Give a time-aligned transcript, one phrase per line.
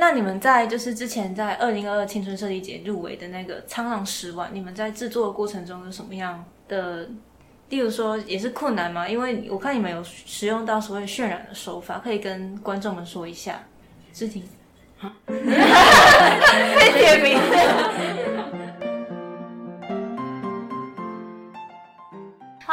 [0.00, 7.06] 那你们在就是之前在二零二二青春设计节入围的那个沧浪十万，你们在制作的过程中有什么样的，
[7.68, 9.06] 例如说也是困难吗？
[9.06, 13.62] 因为我看你们有使用到所谓渲染的手法，可以跟观众们说一下。
[14.10, 14.42] 志婷，
[15.26, 15.38] 被
[16.98, 17.38] 点名。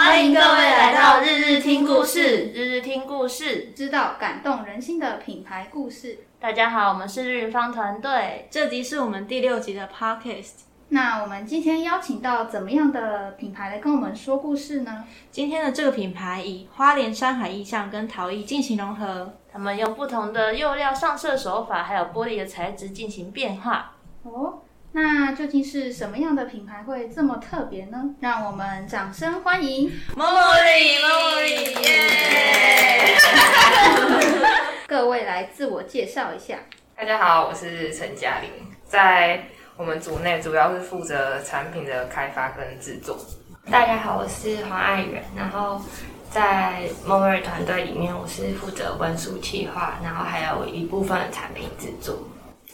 [0.08, 6.20] 欢迎各位来到日日听故事，日日听故事，知道感动人心的品牌故事。
[6.40, 10.62] 大家好，我们是日云方团队，这集是我们第六集的 podcast。
[10.88, 15.04] 那我们今天邀请到怎么样的品牌来跟我们说故事呢？
[15.30, 23.92] 今天的这个品牌以花莲山海意象跟陶艺进行融合，他们用不同的釉料上色手法，还有玻璃的材质进行变化。
[24.24, 24.62] 哦，
[24.94, 28.16] 那究竟是什么样的品牌会这么特别呢？
[28.20, 33.18] 让我们掌声欢迎 Memory，Memory，耶！
[34.88, 36.56] 各位来自我介绍一下。
[36.96, 38.50] 大家好，我是陈嘉玲，
[38.86, 39.44] 在
[39.76, 43.20] 我们组内主要是负责产品的开发跟制作。
[43.70, 45.80] 大家好，我是黄爱媛，然后
[46.32, 52.18] 在 Mover 团队里面，我是负责文书企划，然后还有一部分的产品制作。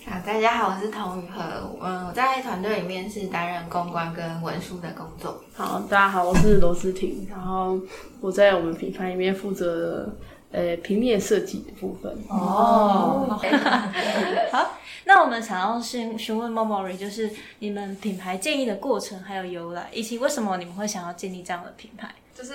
[0.06, 1.42] 啊，大家好，我是童宇和，
[1.82, 5.42] 嗯，我在团队里面是担任公关跟文书的工作。
[5.54, 7.80] 好，大家好，我是罗思婷，然后
[8.20, 10.14] 我在我们品牌里面负责
[10.52, 12.12] 呃平面设计的部分。
[12.28, 13.40] 哦，
[14.52, 14.74] 好，
[15.06, 22.14] 那我们想要询询问 momory 就是你们品牌建立的过程还有由来，以及为什么你们会想要建立这样的品牌？
[22.36, 22.52] 就是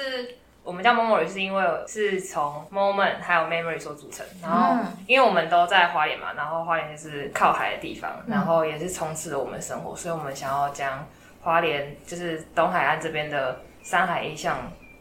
[0.68, 4.26] 我们叫 Memory，是因为是从 Moment 还有 Memory 所组成。
[4.42, 11.06] 然后，因为我们都在花莲嘛，然后花莲就是靠海的地方，然后也是充斥了我们生活，所以我们想要将
[11.40, 14.58] 花莲就是东海岸这边的山海意象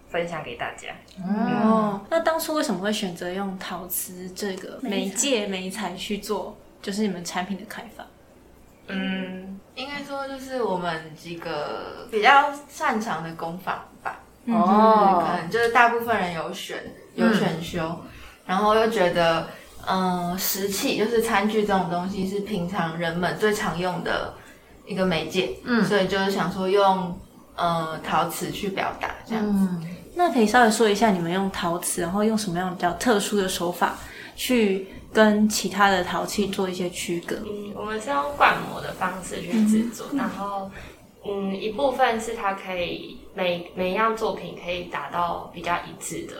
[0.07, 0.87] 分享给大家。
[1.21, 8.07] 哦，那当初为什么会选择用陶瓷这个媒介媒材去做，就是你们产品的开发？
[8.87, 14.17] 嗯，应该说就是我们几个比较擅长的工坊吧。
[14.47, 16.77] 哦，可能就是大部分人有选
[17.15, 17.99] 有选修，
[18.45, 19.47] 然后又觉得，
[19.87, 24.33] 嗯，石器就是餐具这种东西是平常人们最常用的
[24.85, 27.19] 一个媒介，嗯，所以就是想说用
[27.55, 29.87] 呃陶瓷去表达这样子。
[30.15, 33.95] 那可以稍微说一下你们用陶瓷，然后用什么样比较特殊的手法
[34.35, 37.35] 去跟其他的陶器做一些区隔？
[37.45, 40.71] 嗯，我们是用灌模的方式去制作，然后
[41.23, 46.35] 嗯，一部分是它可以每每一样作品可以达到比较一致的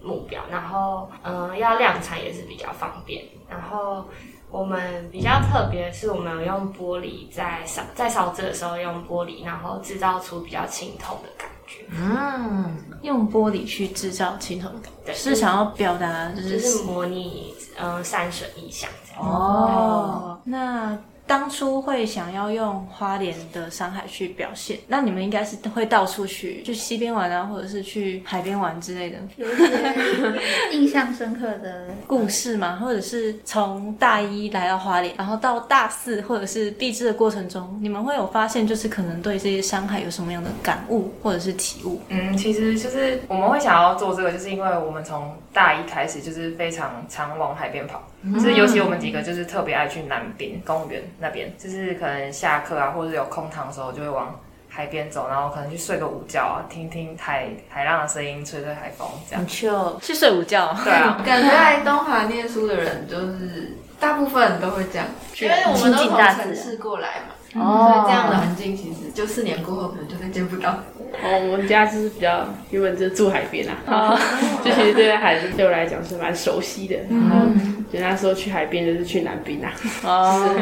[0.00, 3.24] 目标，然后嗯，要量产也是比较方便。
[3.50, 4.04] 然后
[4.48, 11.84] 我们比较特别的是，我们有用玻璃在烧在烧制的时候用玻璃，然后制造出比较清透的感觉。
[11.90, 19.28] 嗯，用玻璃去制造清透的感觉，是想要表达就就是是模拟嗯山水意象这样。
[19.28, 30.38] 哦，那当初会想要用花莲的山海去表现，那你们应该是会到处去，去西边玩啊，或者是去海边玩之类的有一些
[30.72, 32.78] 印象深刻的故事吗？
[32.80, 42.00] 或者是从大一来到花莲，然后到大四或者是毕制的过程中，你们会有发现，就是可能对这些山海有什么样的感悟或者是体悟？
[42.08, 48.00] 嗯，其实就是我们会想要做这个，就是因为我们从大一开始就是非常常往海边跑，
[48.34, 54.38] 就是尤其我们几个就是特别爱去南边公园那边，就是可能下课啊，或者有空堂的时候就会往
[54.68, 59.46] 海边走，然后可能去睡个午觉啊，听听海海浪的声音，吹吹海风这样。
[59.46, 60.76] 就去睡午觉。
[60.82, 65.06] 对啊， 感觉来东华念书的人，就是大部分人都会这样，
[65.40, 70.70] 因为我们都从城市过来嘛，哦所以这样的环境其实就四年过后可能就再见不到。
[71.22, 74.18] 哦，我们家就是比较原本就住海边啊，
[74.62, 76.96] 就其实对海对我来讲是蛮熟悉的。
[77.08, 77.46] 然后
[77.92, 79.72] 就那时候去海边就是去南滨啊，
[80.04, 80.54] 哦，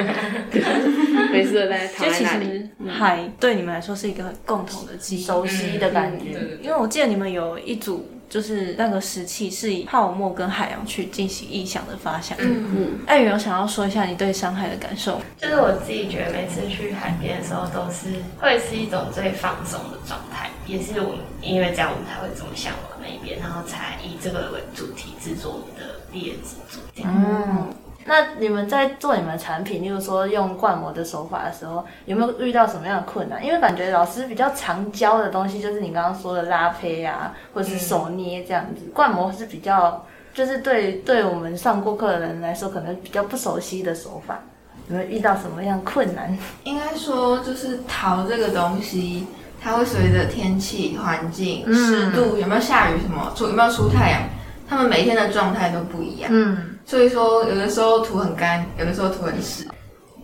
[1.32, 2.58] 每次都在躺就其在那里。
[2.58, 5.24] 实海对你们来说是一个很共同的记忆。
[5.24, 6.38] 熟悉的感觉。
[6.62, 12.36] 因为我记得你们有一组，就是那个石器是以泡沫跟海洋去进行意象的发想。
[12.40, 15.20] 嗯嗯，艾宇有想要说一下你对山海的感受？
[15.38, 26.82] 就是我自己觉得每次去海边的时候，都是会是一种最放松的状态，也是我因为这样我们才会这么向往那边，然后才以这个为主题制作我们的毕业制作。
[27.04, 27.68] 嗯，
[28.04, 33.44] 那你们在做你们产品，例如说用灌模的手法的时候，有没有遇到什么样的困难？
[33.44, 38.82] 因为感觉老师比较常教的东西，就是你刚刚说的拉胚啊，或者是手捏这样子。
[38.92, 44.40] 灌模是比较，就是对对我们上过课的人来说，可能比较不熟悉的手法。
[44.88, 46.36] 有没有遇到什么样困难？
[46.64, 49.26] 应该说，就是陶这个东西，
[49.64, 54.20] 它会随着天气、环境、湿度，有没有下雨什么，出有没有出太阳，
[54.68, 56.30] 他们每天的状态都不一样。
[56.30, 59.66] 嗯，所以说有的时候土很干，有的时候土很湿。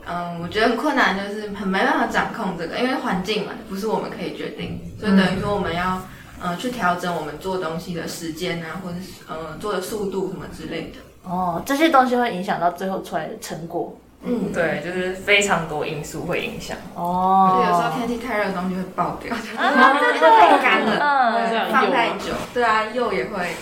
[0.06, 6.02] 嗯，我觉得很困难，就是很没办法掌控这个，因为环境嘛，不是我们可以决定，所以等于说我们要
[6.44, 10.98] 嗯去调整我们做东西的时间啊，或者是嗯做的速度什么之类的。
[11.30, 13.96] 哦，这些东西会影响到最后出来的成果。
[14.22, 16.76] 嗯，对，就是非常多因素会影响。
[16.94, 23.54] 哦，就有时候天气太热，东西会爆掉，啊，对对太干了，嗯，对，放太久，对啊，釉也会，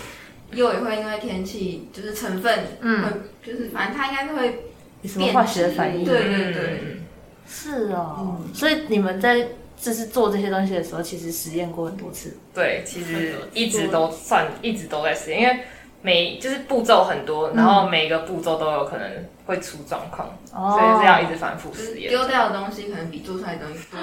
[0.51, 3.05] 釉也会因为天气就是成分，嗯。
[3.05, 3.11] 会
[3.41, 4.65] 就是反正它应该是会
[5.03, 6.05] 有什么化学反应？
[6.05, 7.05] 对对对，嗯。
[7.49, 8.37] 是哦。
[8.53, 9.47] 所以你们在
[9.81, 12.37] 就是做这些东西的时候，其实实验过很多次。
[12.53, 15.61] 对，其实一直都算一直都在实验，因为
[16.03, 19.09] 每就是步骤很多，然后每一个步骤都有可能
[19.49, 22.11] 会出状况，哦所以是要一直反复就是实验。
[22.11, 23.99] 丢掉的东西可能比做出来的东西多。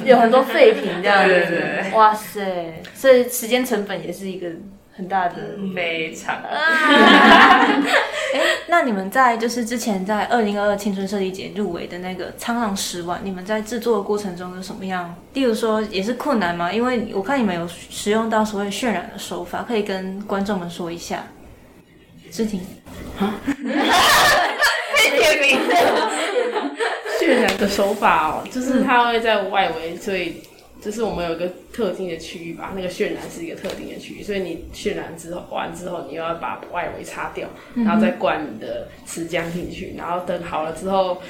[0.08, 2.82] 有很多废品这样对对子对，哇塞！
[2.94, 4.48] 所以时间成本也是一个
[4.96, 5.36] 很大的。
[5.74, 6.40] 非常
[8.68, 15.14] 那你们在就是之前在二零二二青春设计节入围的那个沧浪十万，你们在制作的过程中有什么样？
[15.34, 16.72] 例如说也是困难吗？
[16.72, 21.22] 因为我看你们有使用到所谓渲染的手法，可以跟观众们说一下。
[22.30, 22.60] 知婷，
[27.20, 30.42] 渲染的手法哦，就是它会在外围，所以
[30.80, 41.20] 就是我们有一个特定的区域吧，那个渲染是一个特定的区域，所以你渲染之后完之后，你又要把外围擦掉，然后再灌你的瓷浆进去，然后等好了之后。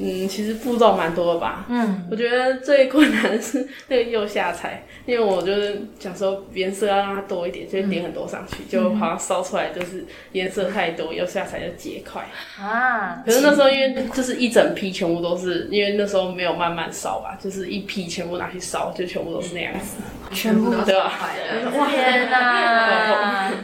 [0.00, 1.66] 嗯，其实步骤蛮多的吧。
[1.68, 12.26] 嗯，我觉得最困难的是那个釉下彩，因为我就是想说颜色要让它多一点，就点很多上去，就好像烧出来就是颜色太多，釉下彩就结块。
[12.58, 19.98] 啊，可是那时候因为就是一整批全部都是，因为那时候没有慢慢烧吧，就是一批全部拿去烧，就全部都是那样子。
[20.32, 21.70] 全部都对吧坏了。
[21.90, 23.50] 天哪！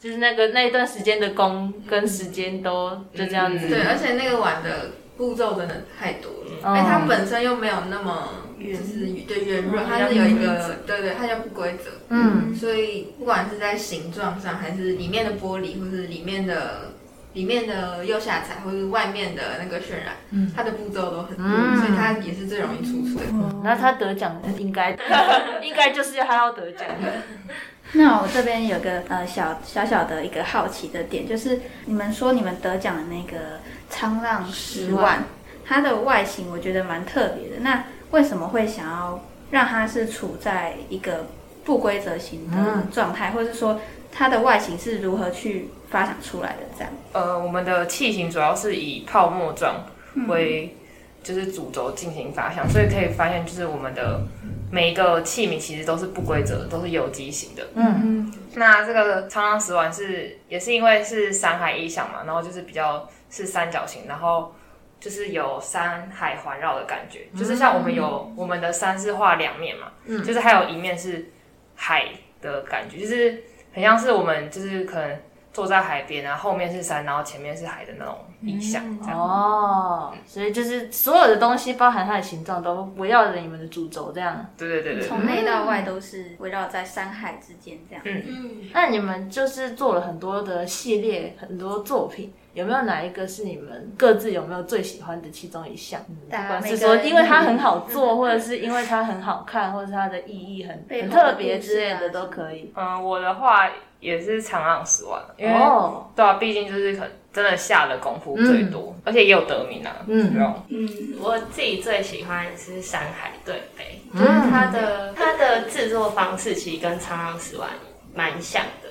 [0.00, 3.68] 就是那个那一段时间的工跟时间都就这样子。
[3.68, 8.28] 对，而且那个碗的步骤真的太多了，哦而且它本身又没有那么
[8.58, 16.92] 就是对圆润，它是有一个对对，它叫不规则，嗯，所以不管是在形状上，还是里面的玻璃，或是里面的
[17.34, 21.76] 里面的釉下彩，或是外面的那个渲染，它的步骤都很多，嗯。
[21.78, 23.20] 所以它也是最容易出错。
[23.62, 24.96] 那他得奖应该。
[25.62, 27.12] 应该就是要他要得奖的。
[27.92, 35.24] 那我这边有个呃小小小的一个好奇的点，就是你们说你们得奖的那个沧浪十万，
[35.64, 37.60] 它的外形我觉得蛮特别的。
[37.60, 41.26] 那为什么会想要让它是处在一个
[41.64, 43.80] 不规则型的状态，或者是说
[44.10, 46.62] 它的外形是如何去发展出来的？
[46.76, 49.84] 这样，呃，我们的器型主要是以泡沫状
[50.28, 50.76] 为
[51.22, 54.22] 就是主轴进行发想，所以可以发现就是我们的
[54.70, 57.66] 每一个器皿其实都是不规则的，都是有机型的。
[57.74, 64.54] 嗯那这个沧浪石丸是也是因为是山海意象嘛，然后就是比较是三角形，然后
[65.00, 71.30] 就是有山海环绕的感觉，就是像我们有我们的山是画两面嘛，嗯就是还有一面是
[71.74, 72.06] 海
[72.40, 73.42] 的感觉，就是
[73.72, 75.18] 很像是我们就是可能
[75.52, 78.82] 坐在海边啊，后面是山，然后前面是海的那种意象。
[79.08, 84.46] 哦，所以就是所有的东西，包含它的形状，都围绕着你们的主轴这样。
[84.56, 88.02] 对对对对对从内到外都是围绕在山海之间这样。
[88.04, 96.00] 嗯，那你们就是做了很多的系列，很多作品，有没有哪一个是你们各自有没有最喜欢的其中一项？
[96.28, 102.72] 不管是说因为它很好做， 或者是因为它很好看，或者是它的意义很很特别之类的都可以。
[102.74, 110.34] 嗯，我的话也是长浪十万，因为、哦，对啊，毕竟就是可能真的下的功夫最多，而且也有得名啊，嗯？
[110.68, 110.88] 嗯，
[111.20, 117.68] 我自己最喜欢是山海对杯，就是它的它的制作方式其实跟沧浪十万
[118.14, 118.88] 蛮像的。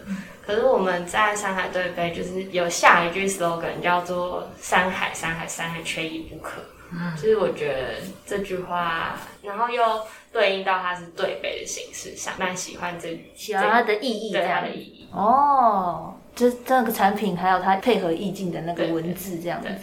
[0.47, 6.61] 可是我们在山海对杯就是有下一句 slogan 叫做“山海山海山海缺一不可”，
[6.93, 9.83] 嗯就是我觉得这句话，然后又
[10.31, 14.69] 对应到它是对杯的形式上，蛮喜欢这喜欢它的意义对它的。
[14.69, 15.09] 意义。
[15.11, 19.77] 哦，就是这个产品还有它配合意境的那个文字这样子对。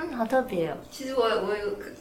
[0.00, 0.76] 嗯，好特别哦。
[0.90, 1.54] 其实我我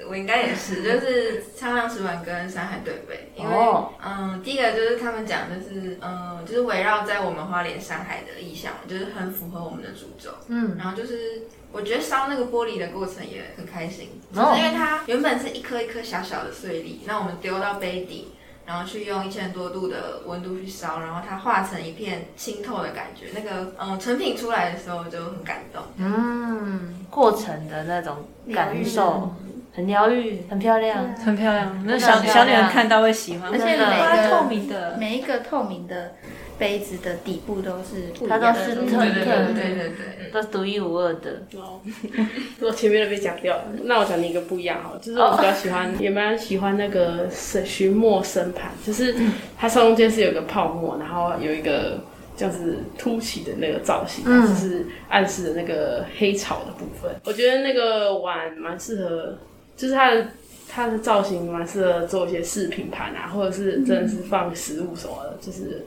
[0.09, 3.91] 我应该也是，就是沧浪石丸跟山海对杯，因为、哦。
[4.01, 10.31] 嗯，第一个就是他们讲就是嗯，就是围绕在我们花莲山海的意象，就是很符合我们的主轴。
[10.47, 18.31] 嗯，然后就是我觉得烧那个玻璃的过程也很开心，就哦是因为它原本是一颗一颗小小的碎粒，那我们丢到杯底，
[18.69, 25.81] 然后去用一千多度的温度去烧，然后它化成一片清透的感觉，那个嗯成品出来的时候就很感动。
[25.97, 28.17] 嗯，过程的那种
[28.53, 29.33] 感受，
[29.73, 31.15] 很疗愈，很漂亮。
[31.15, 36.13] 很漂亮，那小小女人看到会喜欢，而且每个它透明的，每一个透明的
[36.59, 39.05] 杯子的底部都是它都是特特
[39.55, 41.41] 对对对对，都独一无二的。
[41.55, 41.79] 哦，
[42.61, 49.15] 我前面都被讲掉了，那我讲你一个不一样哈，就是我比较喜欢，也蛮喜欢那个神寻墨生盘，就是
[49.57, 51.99] 它中间是有个泡沫，然后有一个
[52.37, 57.11] 这样子凸起的那个造型，嗯就是暗示的那个黑草的部分。
[57.25, 59.37] 我觉得那个碗蛮适合，
[59.75, 60.27] 就是它的
[60.69, 65.85] 它的造型蛮适合做一些饰品盘啊，或者是真的是放食物什么的，就是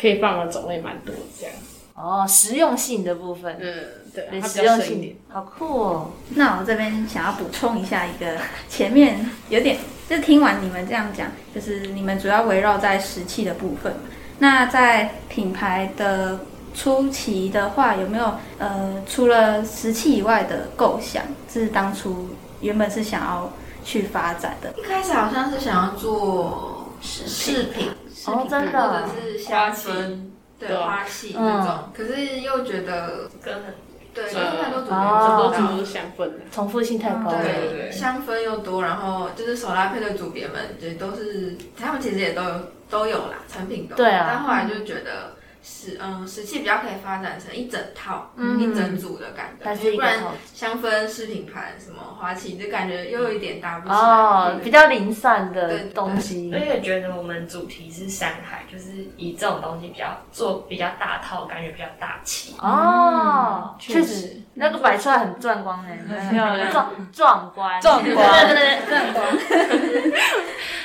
[0.00, 1.54] 可以放的种类蛮多的这样。
[1.96, 3.84] 哦，实用性的部分，嗯，
[4.14, 6.10] 对，实用性。，好酷哦。
[6.28, 8.36] 那我这边想要补充一下一个，
[8.68, 13.94] 前面有点，就听完你们这样讲，就是你们主要围绕在石器的部分。
[14.38, 16.38] 那在品牌的
[16.74, 22.28] 初期的话，有没有呃，除了石器以外的构想，是当初
[22.60, 23.50] 原本是想要
[23.82, 24.70] 去发展的？
[24.76, 27.88] 一开始好像是想要做饰品，
[28.26, 30.18] 哦，真或的者，是香氛，
[30.58, 33.74] 对花器嗯那种，可是又觉得跟很
[34.14, 34.96] 对，呃就是太多组哦。
[34.96, 36.38] 别很多组都香氛的。
[36.50, 37.42] 重复性太高了。
[37.42, 43.96] 对对，香氛又多，然后就是手拉配的组别们，也都是他们其实也都有都有啦，产品都有。
[43.96, 44.26] 对啊。
[44.28, 45.35] 但后来就觉得
[45.68, 50.20] 石嗯石器比较可以发展成一整套、嗯一整组的感觉，但是一不然
[50.54, 53.98] 香氛、饰品盘什么花器，就感觉又有一点搭不起来。
[53.98, 56.60] 哦，比较零散的东西而。
[56.60, 62.54] 且觉得我们主题是山海，就是以这种东西比较做比较大套，感觉比较大气。
[62.58, 70.20] 哦，确确实，那个摆出来很壮观哎，很漂亮壮壮观，壮观对对对，壮观，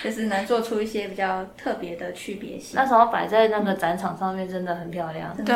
[0.03, 2.91] 就是能做出一些比较特别的区别性那。
[2.91, 5.55] 时候摆在那个展场上面真的很漂亮，对，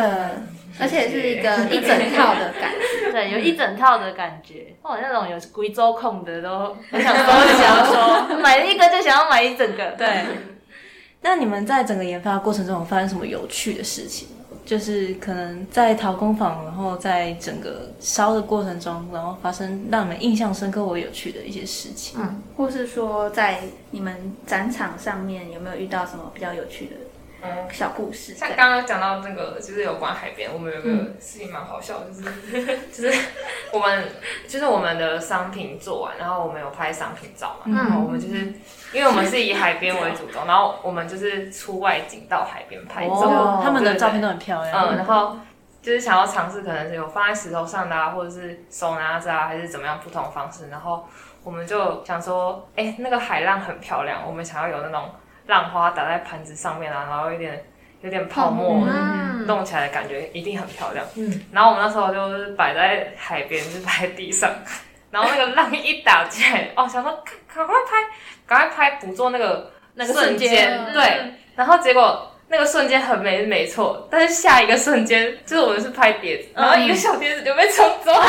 [0.79, 3.11] 而且是一个一整套的感觉。
[3.11, 4.75] 对，有一整套的感觉。
[4.81, 9.91] 哦，那种有贵州控的都很想收，很想要说，买了一个就想要买一整个。
[9.97, 10.25] 对。
[11.21, 14.27] 那你们在整个研发过程中有发生什么有趣的事情？
[14.65, 22.19] 就是可能在陶工坊，然后在整个烧的过程中，然后发生让你们印象深刻或有趣的一些事情。
[22.19, 23.59] 嗯或是说在
[23.91, 27.04] 你们展场上面有没有遇到什么比较有趣的嗯，
[27.71, 28.33] 小故事？
[28.33, 33.19] 像刚刚讲到那个，就是有关海边，我们有个事情蛮好笑的，就是 就是
[33.71, 34.05] 我们
[34.47, 38.53] 就是我们的商品做完，然后我们有拍商品照嘛，然后我们就是
[38.93, 44.87] 因为我们是以海边为主轴， 然后我们就是出外景到海边拍照，哦他们的照片都很漂亮。
[44.89, 45.37] 嗯，然后
[45.81, 50.69] 就是想要尝试，可能是有放在石头上的啊，或者是手拿着啊，还是怎么样不同的方式。
[50.69, 51.07] 然后
[51.43, 55.09] 我们就想说，哎、那个海浪很漂亮，我们想要有那种
[55.47, 57.63] 浪花打在盘子上面啊，然后有点
[58.01, 59.45] 有点泡沫嗯。
[59.45, 61.05] 弄起来的感觉，一定很漂亮。
[61.15, 64.49] 嗯，然后我们那时候就是摆在海边，就是摆在地上。
[65.11, 67.91] 然后那个浪一打进来，哦，想说赶赶快拍，
[68.47, 70.91] 赶快拍，捕捉那个那个瞬瞬间。
[70.91, 71.33] 对。
[71.55, 78.25] 然后结果那个瞬间很美是没错，但是下一个瞬间就是我们是拍碟子，然后一个小碟子就被冲走了，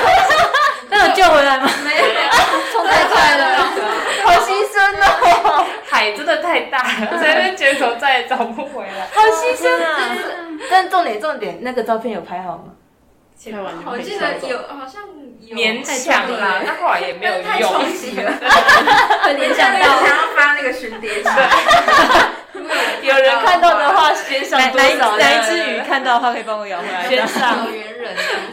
[0.88, 1.70] 那有救回来吗？
[1.84, 2.02] 没有
[2.72, 3.66] 冲太快了，
[4.30, 4.78] 好牺牲
[5.44, 9.08] 哦，海真的太大了，在那边卷走再也找不回来。
[9.12, 9.98] 好牺牲啊！
[10.70, 12.64] 但重点重点，那个照片有拍好吗？
[13.86, 15.02] 我记得有好像
[15.40, 17.72] 有勉强啦，但后来也没有太用。
[17.72, 18.30] 冲击了，
[19.24, 21.28] 会联想想到要发那个寻碟集，
[23.08, 25.16] 有人看到的话，先上多少？
[25.16, 27.08] 哪一只鱼看到的话，可以帮我咬回来。
[27.08, 27.66] 先上，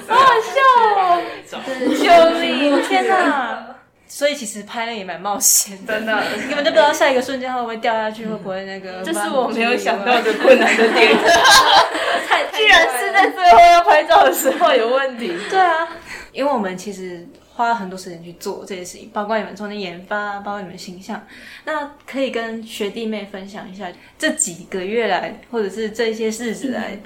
[0.07, 0.61] 好好笑
[0.95, 1.21] 哦！
[1.51, 2.81] 救命！
[2.83, 3.66] 天哪！
[4.07, 9.01] 所以其实拍那也蛮冒险的，真的，你根本就不知道下一个瞬间它会不会掉下去，会不会那个。
[9.03, 11.11] 这是我没有想到的困难的点，
[12.53, 15.33] 居然是在最后要拍照的时候有问题。
[15.49, 15.87] 对啊，
[16.31, 21.21] 因为我们其实花了很多时间去做这些事情，包括你们中间研发，包括你们形象。
[21.65, 26.97] 那可以跟学弟妹分享一下这几个月来，或者是这些日子来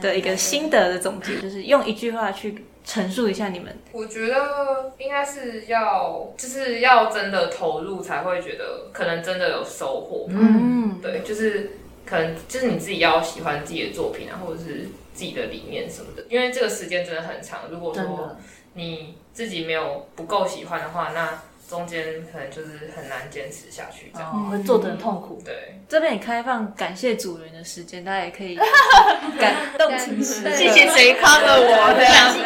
[0.00, 3.76] 的一个心得的总结，就是用一句话去陈述一下你们。
[3.92, 10.26] 我觉得应该是要，就是要真的投入才会觉得可能真的有收获。
[10.30, 11.72] 嗯，对，就是
[12.06, 17.62] 可能就是你自己要喜欢自己的作品啊，或者是自己的理念什么的，因为这个时间真的很长。
[17.70, 18.36] 如果说
[18.74, 24.30] 你自己没有不够喜欢的话，那中间可能就是很难坚持下去这样。
[24.30, 25.40] 哦，会做的很痛苦。
[25.44, 28.56] 对，这边也开放感谢主人的时间，大家也可以
[29.38, 30.50] 感动情时刻。
[30.50, 32.36] 谢谢谁 cover 我这样子。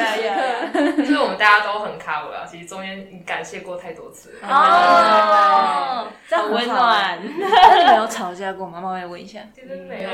[0.98, 2.46] 就是我们大家都很 cover 啊。
[2.50, 4.48] 其实中间你感谢过太多次了。
[4.48, 8.80] 哦，这样好温暖，那你们有吵架过吗？
[8.80, 9.40] 妈妈会问一下。
[9.54, 10.10] 其实没有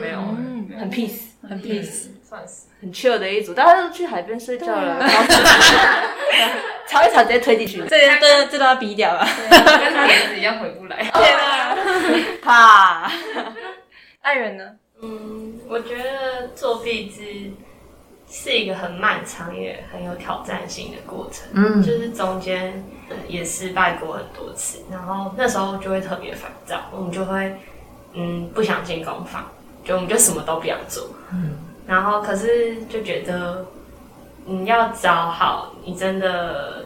[0.00, 2.08] 没有，嗯很 peace，很 peace。
[2.28, 2.64] 算是。
[2.80, 5.24] 很 chill 的一组，大家都去海边睡觉了，然后
[6.88, 9.24] 吵一吵直接推进去，这这这都要逼掉了。
[9.48, 11.08] 跟碟子一样回不来。
[12.42, 13.10] 怕。
[14.22, 14.64] 爱人呢？
[15.00, 17.52] 嗯，我觉得做壁纸
[18.28, 21.46] 是一个很漫长也很有挑战性的过程。
[21.54, 22.72] 嗯就是中间
[23.10, 27.54] 呃也失败过很多次，然后那时候就会特别烦躁，我们就会
[28.14, 29.48] 嗯不想进工坊，
[29.84, 31.08] 就我们就什么都不想做。
[31.32, 31.52] 嗯，
[31.86, 33.66] 然后可是就觉得
[34.44, 36.84] 你要找好你真的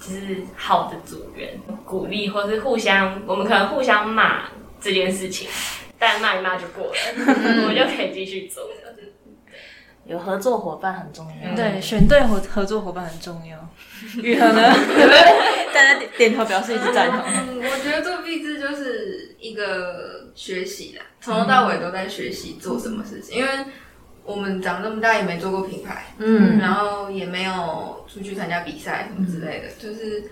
[0.00, 4.44] 就是好的组员，鼓励或是互相，我们可能互相骂
[4.80, 5.48] 这件事情，
[5.98, 6.92] 但骂一骂就过了，
[7.62, 8.70] 我们就可以继续做了。
[10.06, 11.54] 有合作伙伴很重要。
[11.54, 13.58] 对，选对合合作伙伴很重要。
[14.22, 14.62] 雨禾呢？
[15.74, 17.20] 大家点点头表示一致赞同。
[17.26, 23.50] 嗯，我觉得做壁纸就是一个学习啦，从头到尾都在学习做什么事情，因为
[24.24, 26.58] 我们长这么大也没做过品牌，嗯。
[26.58, 30.24] 然后也没有出去参加比赛什么之类的，就是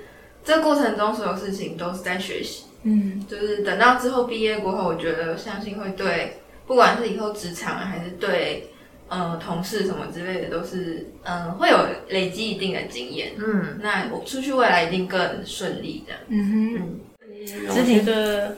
[0.44, 2.64] 这过程中所有事情都是在学习。
[2.82, 8.70] 嗯，就是等到之后毕业过后，我觉得相信会对，不管是以后职场啊，还是对
[9.08, 13.32] 呃同事什么之类的，都是嗯、呃会有累积一定的经验。
[13.38, 16.20] 嗯，那我出去未来一定更顺利这样。
[16.28, 17.00] 嗯
[17.68, 18.56] 我觉得，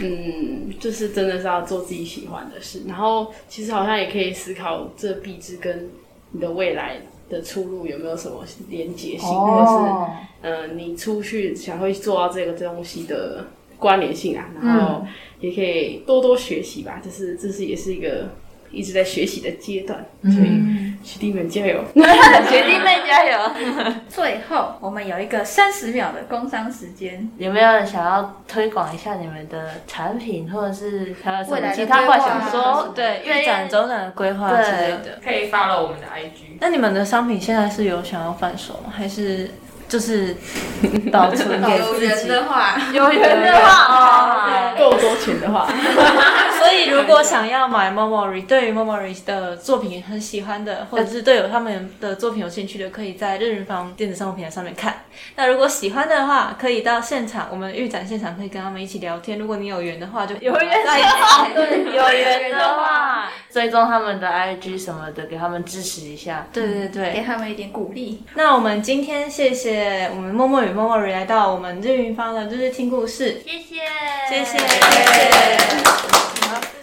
[0.00, 5.90] 嗯，就是真的是要做自己喜欢的事，然后其实好像也可以思考这壁纸跟
[6.32, 6.96] 你的未来
[7.28, 9.72] 的出路有没有什么连结性，或者是
[10.42, 13.46] 嗯，呃，你出去想会做到这个东西的
[13.78, 15.04] 关联性啊，然后
[15.40, 18.30] 也可以多多学习吧，就是这是也是一个
[18.70, 20.62] 一直在学习的阶段，所以
[21.02, 21.82] 学弟们加油！
[21.94, 23.38] 学弟妹加油！
[24.08, 32.92] 最后，我们有一个三十秒的工商时间，有没有人想要推广一下你们的产品，或者是还有什未来的么其他话想规划说？
[32.94, 35.18] 对，预展、周展的规划之类的。
[35.24, 36.58] 可以 follow 我们的 IG。
[36.60, 38.92] 那你们的商品现在是有想要贩售吗？
[38.94, 39.50] 还是
[39.88, 40.36] 就是
[41.10, 42.28] 保存 给有缘自己？
[42.28, 45.66] 的话，有缘的话哦，够多钱的话，
[46.60, 55.04] 所以如果想要买 Momori，对于 Momori 的作品很喜欢的，或者是对有他们的作品有兴趣的，可以在日云坊电子商务平台上面看。
[55.36, 59.38] 那如果喜欢的话，可以到现场，我们预展现场可以跟他们一起聊天。
[59.38, 61.54] 如果你有缘的话，就有缘在一起。
[61.54, 62.52] 对，有缘，
[63.52, 66.46] 追踪他们的 IG 什么的，给他们支持一下。
[66.52, 68.22] 对对对，给他们一点鼓励。
[68.34, 73.80] 那我们今天谢谢我们默默与默默来到我们日云方的日日听故事，谢谢，
[74.28, 74.70] 谢谢谢谢。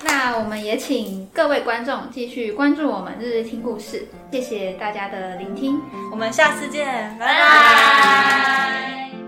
[0.03, 5.82] 那我们也请各位观众继续关注我们日日听故事，谢谢大家的聆听。
[6.12, 9.27] 我们下次见，拜拜。